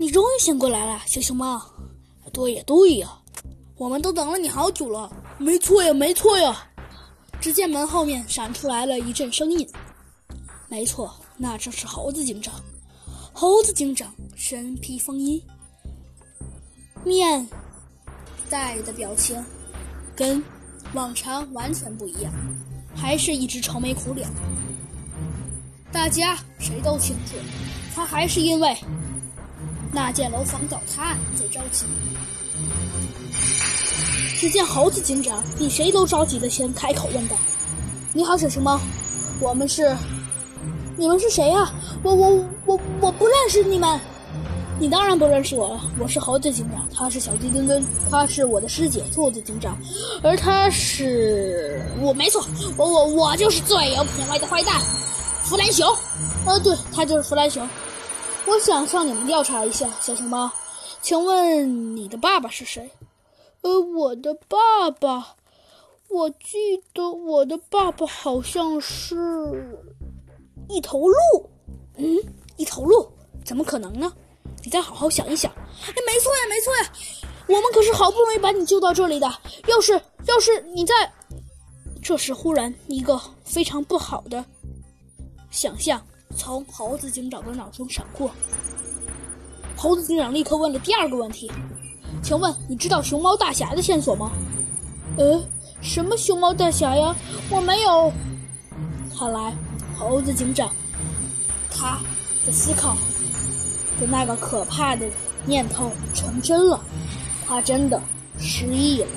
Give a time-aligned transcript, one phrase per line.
[0.00, 1.60] 你终于醒过来了，小熊猫。
[2.32, 3.18] 对呀，对呀，
[3.76, 5.10] 我们都等了你好久了。
[5.38, 6.64] 没错呀，没错呀。
[7.40, 9.68] 只见门后面闪出来了一阵声音。
[10.68, 12.54] 没错，那正是猴子警长。
[13.32, 15.42] 猴子警长身披风衣，
[17.04, 17.48] 面
[18.48, 19.44] 带的表情
[20.14, 20.42] 跟
[20.92, 22.32] 往常完全不一样，
[22.94, 24.28] 还是一直愁眉苦脸。
[25.90, 27.36] 大家谁都清楚，
[27.94, 28.76] 他还是因为
[29.92, 31.84] 那件楼房倒塌最着急。
[34.38, 37.36] 只见猴子警长比谁都着急的先开口问道
[38.14, 38.80] ：“你好，小熊猫，
[39.40, 39.96] 我们是……
[40.96, 41.72] 你们是谁呀？
[42.02, 43.98] 我我我我不认识你们。
[44.80, 49.76] 你当然不认识我了，我是猴子警长，他是小鸡墩墩，他是我的师姐兔子警长，
[50.22, 51.82] 而他是……
[52.00, 54.80] 我没错，我我我就是最有品位的坏蛋，
[55.42, 55.84] 弗兰熊。
[56.46, 57.68] 呃，对，他就是弗兰熊。
[58.48, 60.50] 我想向你们调查一下，小熊猫，
[61.02, 62.90] 请问你的爸爸是谁？”
[63.60, 65.36] 呃，我的爸爸，
[66.08, 69.82] 我记得我的爸爸好像是
[70.68, 71.16] 一头鹿。
[71.96, 72.16] 嗯，
[72.56, 73.06] 一头鹿？
[73.44, 74.12] 怎么可能呢？
[74.64, 75.52] 你再好好想一想。
[75.52, 76.92] 哎，没错呀，没错呀，
[77.48, 79.30] 我们可是好不容易把你救到这里的。
[79.66, 81.12] 要是要是你在……
[82.00, 84.42] 这时忽然一个非常不好的
[85.50, 86.00] 想象
[86.36, 88.30] 从猴子警长的脑中闪过。
[89.76, 91.50] 猴子警长立刻问了第二个问题。
[92.22, 94.30] 请问你知道熊猫大侠的线索吗？
[95.16, 95.40] 呃，
[95.80, 97.14] 什么熊猫大侠呀？
[97.50, 98.12] 我没有。
[99.16, 99.54] 看来
[99.96, 100.70] 猴子警长
[101.70, 101.98] 他
[102.46, 102.96] 的思考
[104.00, 105.06] 的那个可怕的
[105.44, 106.80] 念头成真了，
[107.46, 108.00] 他真的
[108.38, 109.08] 失忆了。